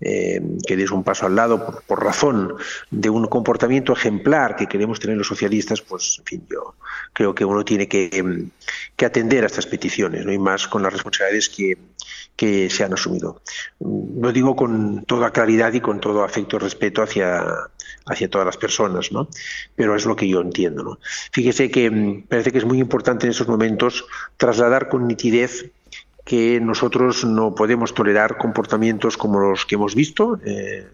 eh, 0.00 0.42
que 0.66 0.76
des 0.76 0.90
un 0.90 1.02
paso 1.02 1.24
al 1.26 1.36
lado 1.36 1.82
por, 1.86 2.04
razón 2.04 2.54
de 2.90 3.08
un 3.08 3.26
comportamiento 3.26 3.92
ejemplar 3.94 4.56
que 4.56 4.66
queremos 4.66 5.00
tener 5.00 5.16
los 5.16 5.26
socialistas, 5.26 5.80
pues 5.80 6.16
en 6.18 6.24
fin, 6.24 6.46
yo 6.50 6.74
creo 7.12 7.34
que 7.34 7.44
uno 7.44 7.64
tiene 7.64 7.88
que, 7.88 8.50
atender 9.02 9.44
a 9.44 9.46
estas 9.46 9.66
peticiones, 9.66 10.26
¿no? 10.26 10.32
y 10.32 10.38
más 10.38 10.68
con 10.68 10.82
las 10.82 10.92
responsabilidades 10.92 11.48
que, 11.48 11.78
que 12.36 12.68
se 12.68 12.84
han 12.84 12.92
asumido. 12.92 13.40
Lo 13.80 14.32
digo 14.32 14.54
con 14.54 15.04
toda 15.04 15.30
claridad 15.30 15.72
y 15.72 15.80
con 15.80 16.00
todo 16.00 16.22
afecto 16.22 16.56
y 16.56 16.58
respeto 16.58 17.02
hacia, 17.02 17.42
hacia 18.06 18.28
todas 18.28 18.46
las 18.46 18.56
personas, 18.56 19.12
¿no? 19.12 19.28
Pero 19.74 19.96
es 19.96 20.04
lo 20.04 20.16
que 20.16 20.28
yo 20.28 20.40
entiendo, 20.40 20.82
¿no? 20.82 20.98
Fíjese 21.32 21.70
que 21.70 21.90
mm, 21.90 22.22
parece 22.28 22.52
que 22.52 22.58
es 22.58 22.64
muy 22.64 22.78
importante 22.78 23.26
en 23.26 23.30
esos 23.30 23.48
momentos 23.48 24.04
trasladar 24.36 24.88
con 24.88 25.06
nitidez 25.06 25.70
que 26.26 26.60
nosotros 26.60 27.24
no 27.24 27.54
podemos 27.54 27.94
tolerar 27.94 28.36
comportamientos 28.36 29.16
como 29.16 29.38
los 29.38 29.64
que 29.64 29.76
hemos 29.76 29.94
visto. 29.94 30.38
Eh, 30.44 30.86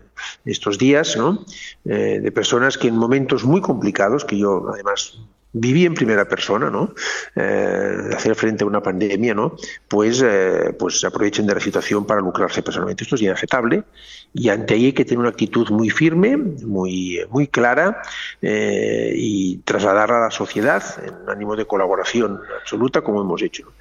estos 0.44 0.78
días, 0.78 1.16
¿no? 1.16 1.44
de 1.82 2.30
personas 2.30 2.78
que 2.78 2.86
en 2.86 2.96
momentos 2.96 3.44
muy 3.44 3.60
complicados, 3.60 4.24
que 4.24 4.38
yo 4.38 4.68
además 4.72 5.18
viví 5.52 5.84
en 5.84 5.94
primera 5.94 6.26
persona, 6.26 6.70
¿no? 6.70 6.94
Eh, 7.36 8.10
hacer 8.14 8.34
frente 8.34 8.64
a 8.64 8.66
una 8.66 8.82
pandemia, 8.82 9.34
¿no? 9.34 9.56
Pues, 9.88 10.22
eh, 10.24 10.74
pues 10.78 11.04
aprovechen 11.04 11.46
de 11.46 11.54
la 11.54 11.60
situación 11.60 12.06
para 12.06 12.20
lucrarse 12.20 12.62
personalmente. 12.62 13.04
Esto 13.04 13.16
es 13.16 13.22
inaceptable 13.22 13.84
y 14.32 14.48
ante 14.48 14.74
ahí 14.74 14.86
hay 14.86 14.92
que 14.92 15.04
tener 15.04 15.18
una 15.18 15.28
actitud 15.28 15.68
muy 15.70 15.90
firme, 15.90 16.36
muy, 16.36 17.20
muy 17.30 17.48
clara 17.48 18.02
eh, 18.40 19.12
y 19.14 19.58
trasladarla 19.58 20.18
a 20.18 20.24
la 20.24 20.30
sociedad 20.30 20.82
en 21.04 21.28
ánimo 21.28 21.54
de 21.54 21.66
colaboración 21.66 22.40
absoluta 22.60 23.02
como 23.02 23.20
hemos 23.20 23.42
hecho. 23.42 23.72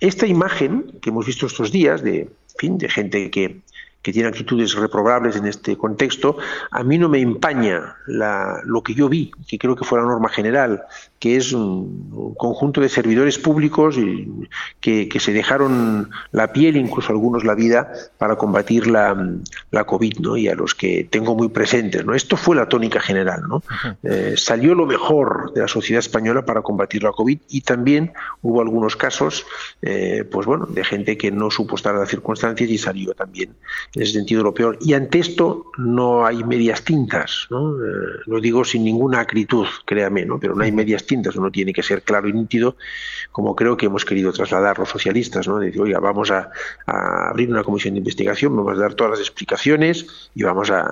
Esta 0.00 0.26
imagen 0.26 0.92
que 1.00 1.10
hemos 1.10 1.26
visto 1.26 1.46
estos 1.46 1.72
días 1.72 2.02
de, 2.02 2.28
fin, 2.58 2.78
de 2.78 2.88
gente 2.88 3.30
que 3.30 3.60
que 4.06 4.12
tiene 4.12 4.28
actitudes 4.28 4.72
reprobables 4.74 5.34
en 5.34 5.46
este 5.48 5.76
contexto, 5.76 6.38
a 6.70 6.84
mí 6.84 6.96
no 6.96 7.08
me 7.08 7.18
empaña 7.18 7.96
lo 8.06 8.80
que 8.84 8.94
yo 8.94 9.08
vi, 9.08 9.32
que 9.48 9.58
creo 9.58 9.74
que 9.74 9.84
fue 9.84 9.98
la 9.98 10.06
norma 10.06 10.28
general, 10.28 10.84
que 11.18 11.34
es 11.36 11.52
un, 11.52 12.34
conjunto 12.38 12.80
de 12.80 12.88
servidores 12.88 13.36
públicos 13.36 13.96
que, 14.80 15.08
se 15.18 15.32
dejaron 15.32 16.10
la 16.30 16.52
piel, 16.52 16.76
incluso 16.76 17.10
algunos 17.10 17.42
la 17.42 17.56
vida, 17.56 17.90
para 18.16 18.36
combatir 18.36 18.86
la, 18.86 19.16
la 19.72 19.82
COVID, 19.82 20.20
¿no? 20.20 20.36
y 20.36 20.46
a 20.46 20.54
los 20.54 20.76
que 20.76 21.08
tengo 21.10 21.34
muy 21.34 21.48
presentes. 21.48 22.04
¿no? 22.04 22.14
Esto 22.14 22.36
fue 22.36 22.54
la 22.54 22.68
tónica 22.68 23.00
general. 23.00 23.42
¿no? 23.48 23.64
Eh, 24.04 24.34
salió 24.36 24.76
lo 24.76 24.86
mejor 24.86 25.52
de 25.52 25.62
la 25.62 25.68
sociedad 25.68 25.98
española 25.98 26.44
para 26.44 26.62
combatir 26.62 27.02
la 27.02 27.10
COVID 27.10 27.40
y 27.48 27.62
también 27.62 28.12
hubo 28.42 28.60
algunos 28.60 28.94
casos 28.94 29.44
eh, 29.82 30.24
pues 30.30 30.46
bueno, 30.46 30.66
de 30.66 30.84
gente 30.84 31.16
que 31.16 31.32
no 31.32 31.50
supo 31.50 31.74
estar 31.74 31.92
en 31.92 32.00
las 32.02 32.10
circunstancias 32.10 32.70
y 32.70 32.78
salió 32.78 33.12
también 33.14 33.56
en 33.96 34.02
ese 34.02 34.12
sentido 34.12 34.42
lo 34.42 34.52
peor. 34.52 34.78
Y 34.82 34.92
ante 34.92 35.18
esto 35.18 35.72
no 35.78 36.26
hay 36.26 36.44
medias 36.44 36.82
tintas, 36.82 37.46
¿no? 37.48 37.76
Eh, 37.76 38.20
lo 38.26 38.40
digo 38.40 38.62
sin 38.62 38.84
ninguna 38.84 39.20
acritud, 39.20 39.66
créame, 39.86 40.26
¿no? 40.26 40.38
pero 40.38 40.54
no 40.54 40.62
hay 40.62 40.70
medias 40.70 41.06
tintas, 41.06 41.34
uno 41.36 41.50
tiene 41.50 41.72
que 41.72 41.82
ser 41.82 42.02
claro 42.02 42.28
y 42.28 42.34
nítido, 42.34 42.76
como 43.32 43.56
creo 43.56 43.76
que 43.78 43.86
hemos 43.86 44.04
querido 44.04 44.32
trasladar 44.32 44.78
los 44.78 44.90
socialistas, 44.90 45.48
¿no? 45.48 45.58
decir, 45.58 45.80
oiga, 45.80 45.98
vamos 45.98 46.30
a, 46.30 46.50
abrir 46.86 47.50
una 47.50 47.64
comisión 47.64 47.94
de 47.94 47.98
investigación, 47.98 48.54
vamos 48.54 48.76
a 48.76 48.82
dar 48.82 48.94
todas 48.94 49.12
las 49.12 49.20
explicaciones 49.20 50.06
y 50.34 50.42
vamos 50.42 50.70
a, 50.70 50.86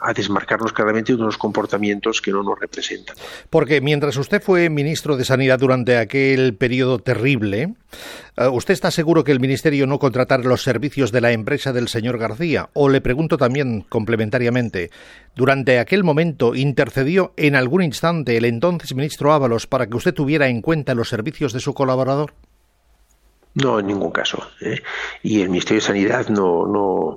a 0.00 0.12
desmarcarnos 0.14 0.72
claramente 0.72 1.14
de 1.14 1.20
unos 1.20 1.36
comportamientos 1.36 2.22
que 2.22 2.32
no 2.32 2.42
nos 2.42 2.58
representan. 2.58 3.16
Porque 3.50 3.82
mientras 3.82 4.16
usted 4.16 4.42
fue 4.42 4.70
ministro 4.70 5.18
de 5.18 5.26
Sanidad 5.26 5.58
durante 5.58 5.98
aquel 5.98 6.54
periodo 6.54 7.00
terrible, 7.00 7.74
eh, 8.36 8.48
¿usted 8.48 8.74
está 8.74 8.90
seguro 8.90 9.24
que 9.24 9.32
el 9.32 9.40
Ministerio 9.40 9.86
no 9.86 9.98
contratará 9.98 10.42
los 10.42 10.62
servicios 10.62 11.12
de 11.12 11.20
la 11.20 11.32
empresa 11.32 11.72
del 11.72 11.88
señor 11.88 12.18
García? 12.18 12.45
O 12.74 12.88
le 12.88 13.00
pregunto 13.00 13.36
también 13.36 13.82
complementariamente, 13.88 14.90
¿durante 15.34 15.78
aquel 15.78 16.04
momento 16.04 16.54
intercedió 16.54 17.32
en 17.36 17.56
algún 17.56 17.82
instante 17.82 18.36
el 18.36 18.44
entonces 18.44 18.94
ministro 18.94 19.32
Ábalos 19.32 19.66
para 19.66 19.86
que 19.86 19.96
usted 19.96 20.14
tuviera 20.14 20.48
en 20.48 20.62
cuenta 20.62 20.94
los 20.94 21.08
servicios 21.08 21.52
de 21.52 21.60
su 21.60 21.74
colaborador? 21.74 22.34
No, 23.56 23.80
en 23.80 23.86
ningún 23.86 24.10
caso. 24.10 24.46
¿eh? 24.60 24.82
Y 25.22 25.40
el 25.40 25.48
Ministerio 25.48 25.80
de 25.80 25.86
Sanidad 25.86 26.28
no, 26.28 26.66
no, 26.66 27.16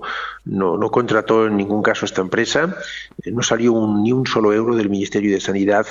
no, 0.78 0.90
contrató 0.90 1.48
en 1.48 1.58
ningún 1.58 1.84
caso 1.84 2.06
esta 2.06 2.22
empresa. 2.22 2.78
Eh, 3.26 3.32
no 3.32 3.44
salió 3.44 3.74
ni 4.02 4.14
un 4.14 4.26
solo 4.26 4.54
euro 4.54 4.74
del 4.78 4.90
Ministerio 4.90 5.34
de 5.34 5.42
Sanidad 5.42 5.86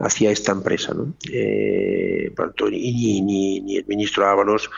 hacia 0.00 0.32
esta 0.32 0.50
empresa. 0.50 0.92
¿no? 0.92 1.14
Eh, 1.32 2.34
ni, 2.68 3.20
ni, 3.20 3.60
ni, 3.60 3.76
el 3.76 3.86
ministro 3.86 4.26
Ábalos 4.26 4.68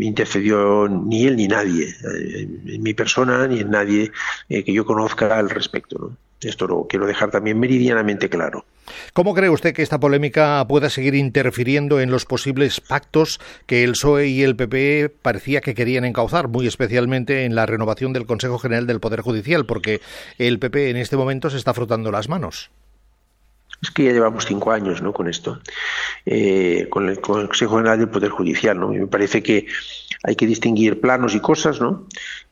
intercedió, 0.00 0.86
ni 0.86 1.26
él 1.26 1.36
ni 1.36 1.48
nadie, 1.48 1.94
en 2.04 2.82
mi 2.82 2.92
persona, 2.92 3.46
ni 3.46 3.60
en 3.60 3.70
nadie 3.70 4.12
que 4.48 4.70
yo 4.70 4.84
conozca 4.84 5.38
al 5.38 5.48
respecto. 5.48 5.96
¿no? 5.98 6.16
Esto 6.42 6.66
lo 6.66 6.86
quiero 6.86 7.06
dejar 7.06 7.30
también 7.30 7.58
meridianamente 7.58 8.28
claro. 8.28 8.66
¿Cómo 9.12 9.34
cree 9.34 9.50
usted 9.50 9.74
que 9.74 9.82
esta 9.82 10.00
polémica 10.00 10.64
pueda 10.68 10.90
seguir 10.90 11.14
interfiriendo 11.14 12.00
en 12.00 12.10
los 12.10 12.24
posibles 12.24 12.80
pactos 12.80 13.40
que 13.66 13.84
el 13.84 13.92
PSOE 13.92 14.28
y 14.28 14.42
el 14.42 14.56
PP 14.56 15.10
parecía 15.22 15.60
que 15.60 15.74
querían 15.74 16.04
encauzar, 16.04 16.48
muy 16.48 16.66
especialmente 16.66 17.44
en 17.44 17.54
la 17.54 17.66
renovación 17.66 18.12
del 18.12 18.26
Consejo 18.26 18.58
General 18.58 18.86
del 18.86 19.00
Poder 19.00 19.20
Judicial, 19.20 19.66
porque 19.66 20.00
el 20.38 20.58
PP 20.58 20.90
en 20.90 20.96
este 20.96 21.16
momento 21.16 21.50
se 21.50 21.56
está 21.56 21.74
frotando 21.74 22.10
las 22.10 22.28
manos? 22.28 22.70
Es 23.84 23.90
que 23.90 24.04
ya 24.04 24.12
llevamos 24.12 24.46
cinco 24.46 24.72
años 24.72 25.02
¿no? 25.02 25.12
con 25.12 25.28
esto, 25.28 25.60
eh, 26.24 26.86
con, 26.90 27.10
el, 27.10 27.20
Consejo 27.20 27.76
General 27.76 27.98
del 27.98 28.08
Poder 28.08 28.30
Judicial. 28.30 28.80
¿no? 28.80 28.88
me 28.88 29.06
parece 29.06 29.42
que 29.42 29.66
hay 30.22 30.36
que 30.36 30.46
distinguir 30.46 31.02
planos 31.02 31.34
y 31.34 31.40
cosas, 31.40 31.82
¿no? 31.82 32.06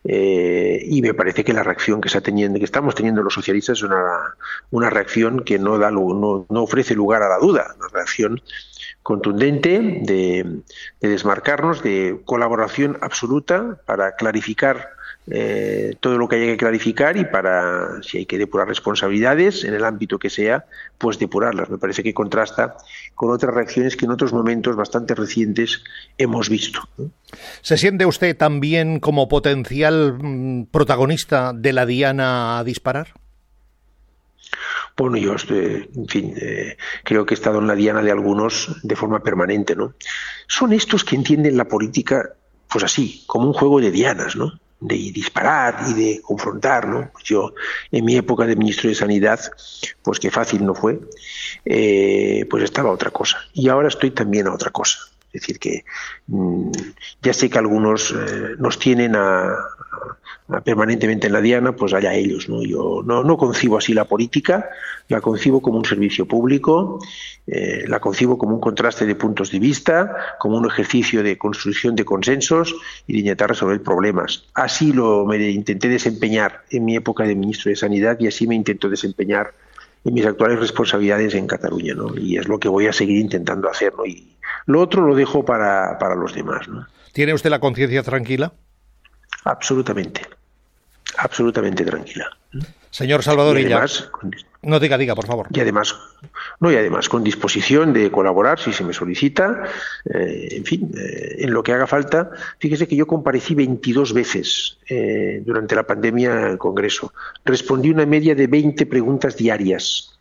Eh, 0.05 0.85
y 0.87 1.01
me 1.01 1.15
parece 1.15 1.43
que 1.43 1.55
la 1.55 1.63
reacción 1.63 2.03
que 2.03 2.09
está 2.09 2.21
teniendo, 2.21 2.59
que 2.59 2.67
estamos 2.67 2.95
teniendo 2.95 3.23
los 3.23 3.33
socialistas 3.33 3.79
es 3.79 3.83
una, 3.83 4.35
una 4.71 4.91
reacción 4.91 5.43
que 5.43 5.59
no 5.59 5.79
da 5.79 5.91
no, 5.91 6.45
no 6.51 6.63
ofrece 6.63 6.95
lugar 6.95 7.23
a 7.23 7.31
la 7.31 7.39
duda, 7.39 7.75
una 7.79 7.89
reacción 7.89 8.43
contundente 9.03 10.03
de, 10.03 10.61
de 11.01 11.09
desmarcarnos, 11.09 11.83
de 11.83 12.21
colaboración 12.27 12.99
absoluta 13.01 13.81
para 13.87 14.17
clarificar 14.17 14.91
eh, 15.31 15.95
todo 16.01 16.19
lo 16.19 16.29
que 16.29 16.37
haya 16.37 16.47
que 16.47 16.57
clarificar 16.57 17.17
y 17.17 17.25
para, 17.25 18.03
si 18.03 18.19
hay 18.19 18.27
que 18.27 18.39
depurar 18.39 18.67
responsabilidades 18.67 19.63
en 19.65 19.75
el 19.75 19.85
ámbito 19.85 20.19
que 20.19 20.31
sea, 20.31 20.65
pues 20.99 21.19
depurarlas. 21.19 21.71
Me 21.71 21.79
parece 21.79 22.03
que 22.03 22.13
contrasta 22.13 22.77
con 23.15 23.31
otras 23.31 23.55
reacciones 23.55 23.97
que 23.97 24.05
en 24.05 24.11
otros 24.11 24.33
momentos 24.33 24.75
bastante 24.75 25.15
recientes 25.15 25.85
hemos 26.19 26.49
visto. 26.49 26.81
¿Se 27.61 27.77
siente 27.77 28.05
usted 28.05 28.37
también 28.37 28.99
como 28.99 29.29
potencial 29.29 30.19
mm, 30.21 30.65
protagonista 30.67 31.53
de 31.55 31.73
la 31.73 31.87
Diana 31.87 32.59
a 32.59 32.65
disparar? 32.65 33.15
Bueno, 34.97 35.17
yo 35.17 35.35
estoy, 35.35 35.89
en 35.97 36.09
fin, 36.09 36.35
eh, 36.37 36.77
creo 37.05 37.25
que 37.25 37.35
he 37.35 37.37
estado 37.37 37.61
en 37.61 37.67
la 37.67 37.75
diana 37.75 38.03
de 38.03 38.11
algunos 38.11 38.77
de 38.83 38.95
forma 38.95 39.23
permanente, 39.23 39.75
¿no? 39.75 39.95
Son 40.47 40.73
estos 40.73 41.03
que 41.03 41.17
entienden 41.17 41.57
la 41.57 41.65
política, 41.67 42.35
pues 42.69 42.85
así, 42.85 43.25
como 43.27 43.47
un 43.47 43.55
juego 43.55 43.81
de 43.81 43.91
dianas, 43.91 44.37
¿no? 44.37 44.61
De 44.83 44.97
disparar 45.13 45.85
y 45.89 45.95
de 45.95 46.21
confrontar, 46.23 46.89
¿no? 46.89 47.11
Pues 47.13 47.25
yo, 47.25 47.55
en 47.91 48.05
mi 48.05 48.17
época 48.17 48.47
de 48.47 48.57
ministro 48.57 48.89
de 48.89 48.95
Sanidad, 48.95 49.41
pues 50.03 50.19
que 50.19 50.31
fácil 50.31 50.65
no 50.65 50.75
fue, 50.75 51.01
eh, 51.65 52.47
pues 52.51 52.65
estaba 52.65 52.91
otra 52.91 53.11
cosa. 53.11 53.39
Y 53.53 53.69
ahora 53.69 53.89
estoy 53.89 54.11
también 54.11 54.49
a 54.49 54.55
otra 54.55 54.71
cosa. 54.71 54.99
Es 55.33 55.41
decir, 55.41 55.59
que 55.59 55.85
mm, 56.27 56.71
ya 57.23 57.33
sé 57.33 57.49
que 57.49 57.59
algunos 57.59 58.11
eh, 58.11 58.57
nos 58.59 58.79
tienen 58.79 59.17
a, 59.17 59.55
permanentemente 60.65 61.27
en 61.27 61.33
la 61.33 61.41
diana, 61.41 61.75
pues 61.75 61.95
allá 61.95 62.15
ellos. 62.15 62.49
¿no? 62.49 62.63
Yo 62.63 63.03
no, 63.05 63.37
concibo 63.37 63.79
así 63.79 63.95
la 63.95 64.05
política, 64.05 64.69
la 65.09 65.21
concibo 65.21 65.61
como 65.61 65.79
un 65.79 65.85
servicio 65.85 66.27
público, 66.27 66.99
eh, 67.47 67.85
la 67.87 68.01
concibo 68.01 68.39
como 68.39 68.55
un 68.55 68.61
contraste 68.61 69.07
de 69.07 69.15
puntos 69.15 69.51
de 69.51 69.59
vista, 69.59 70.15
como 70.39 70.59
un 70.59 70.67
ejercicio 70.67 71.23
de 71.23 71.39
construcción 71.39 71.95
de 71.97 72.05
consensos 72.05 72.75
y 73.07 73.15
de 73.15 73.19
intentar 73.21 73.51
resolver 73.51 73.83
problemas. 73.83 74.45
Así 74.55 74.93
lo 74.93 75.25
me 75.25 75.51
intenté 75.51 75.89
desempeñar 75.89 76.63
en 76.71 76.85
mi 76.85 76.97
época 76.97 77.25
de 77.25 77.35
ministro 77.35 77.71
de 77.71 77.77
Sanidad 77.77 78.19
y 78.21 78.27
así 78.27 78.47
me 78.47 78.55
intento 78.55 78.89
desempeñar 78.89 79.53
en 80.05 80.15
mis 80.15 80.27
actuales 80.27 80.59
responsabilidades 80.59 81.35
en 81.35 81.47
Cataluña, 81.47 81.95
¿no? 81.95 82.17
Y 82.17 82.37
es 82.37 82.49
lo 82.49 82.59
que 82.59 82.69
voy 82.69 82.87
a 82.87 82.93
seguir 82.93 83.19
intentando 83.19 83.69
hacer, 83.69 83.93
¿no? 83.97 84.05
Y 84.05 84.37
lo 84.67 84.81
otro 84.81 85.07
lo 85.07 85.15
dejo 85.15 85.45
para, 85.45 85.99
para 85.99 86.15
los 86.15 86.35
demás. 86.35 86.67
¿Tiene 87.13 87.35
usted 87.35 87.51
la 87.51 87.61
conciencia 87.61 88.03
tranquila? 88.03 88.53
Absolutamente, 89.45 90.23
absolutamente 91.19 91.85
tranquila. 91.85 92.31
Señor 92.91 93.23
Salvador 93.23 93.59
Illa. 93.59 93.87
No 94.65 94.79
diga, 94.79 94.97
diga, 94.97 95.17
por 95.17 95.27
favor. 95.27 95.49
Y 95.51 95.59
además, 95.59 95.97
no, 96.61 96.71
y 96.71 96.77
además 96.77 97.09
con 97.09 97.25
disposición 97.25 97.93
de 97.93 98.13
colaborar 98.13 98.61
si 98.61 98.73
se 98.73 98.85
me 98.85 98.93
solicita, 98.93 99.65
eh, 100.05 100.49
en 100.53 100.65
fin, 100.65 100.93
eh, 100.95 101.37
en 101.39 101.53
lo 101.53 101.65
que 101.65 101.73
haga 101.73 101.89
falta. 101.89 102.31
Fíjese 102.61 102.87
que 102.87 102.95
yo 102.95 103.07
comparecí 103.07 103.57
22 103.57 104.13
veces 104.13 104.79
eh, 104.89 105.43
durante 105.45 105.75
la 105.75 105.85
pandemia 105.85 106.47
al 106.47 106.59
Congreso. 106.59 107.13
Respondí 107.45 107.91
una 107.91 108.07
media 108.07 108.37
de 108.37 108.47
20 108.47 108.87
preguntas 108.87 109.37
diarias 109.37 110.21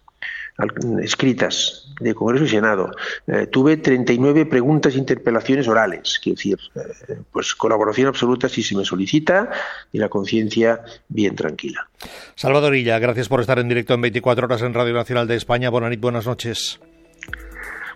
escritas 1.02 1.94
de 2.00 2.14
Congreso 2.14 2.46
y 2.46 2.50
Senado. 2.50 2.92
Eh, 3.28 3.48
tuve 3.48 3.78
39 3.78 4.46
preguntas 4.46 4.96
e 4.96 4.98
interpelaciones 4.98 5.68
orales, 5.68 6.20
quiero 6.22 6.36
decir, 6.36 6.58
eh, 6.76 7.18
pues 7.32 7.56
colaboración 7.56 8.08
absoluta 8.08 8.50
si 8.50 8.64
se 8.64 8.76
me 8.76 8.86
solicita 8.86 9.50
y 9.92 10.00
la 10.00 10.10
conciencia 10.10 10.82
bien 11.08 11.36
tranquila. 11.36 11.88
Salvador 12.36 12.76
Illa, 12.76 13.00
gracias 13.00 13.30
por 13.30 13.42
estar 13.42 13.60
en 13.60 13.70
directo 13.70 13.94
en 13.94 14.02
24 14.02 14.46
horas 14.46 14.62
en 14.62 14.74
Radio 14.74 14.94
Nacional 14.94 15.28
de 15.28 15.36
España. 15.36 15.70
Bonanit, 15.70 16.00
buenas 16.00 16.26
noches. 16.26 16.80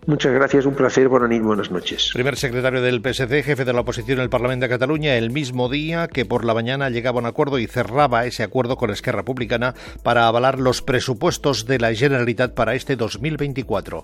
Muchas 0.08 0.34
gracias, 0.34 0.68
un 0.68 0.76
placer, 0.76 1.08
buenas 1.08 1.42
buenas 1.42 1.72
noches. 1.72 2.12
Primer 2.14 2.36
secretario 2.38 2.80
del 2.80 3.02
PSC, 3.02 3.42
jefe 3.42 3.66
de 3.66 3.74
la 3.74 3.82
oposición 3.82 4.20
en 4.20 4.24
el 4.24 4.30
Parlamento 4.30 4.66
de 4.66 4.70
Cataluña, 4.70 5.16
el 5.16 5.32
mismo 5.32 5.68
día 5.68 6.08
que 6.08 6.26
por 6.26 6.46
la 6.46 6.54
mañana 6.54 6.92
llegaba 6.92 7.20
un 7.20 7.26
acuerdo 7.26 7.58
y 7.58 7.66
cerraba 7.66 8.26
ese 8.26 8.44
acuerdo 8.44 8.78
con 8.78 8.92
Esquerra 8.92 9.20
Republicana 9.20 9.74
para 10.04 10.28
avalar 10.28 10.60
los 10.60 10.84
presupuestos 10.84 11.66
de 11.66 11.80
la 11.80 11.94
Generalitat 11.96 12.54
para 12.54 12.76
este 12.76 12.96
2024. 12.96 14.04